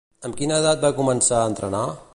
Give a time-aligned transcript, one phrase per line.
[0.29, 1.89] Amb quina edat va començar a entrenar?